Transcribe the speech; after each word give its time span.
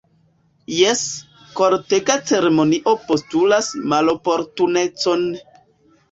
Jes, 0.75 1.01
kortega 1.59 2.15
ceremonio 2.31 2.93
postulas 3.09 3.67
maloportunecon! 3.93 5.23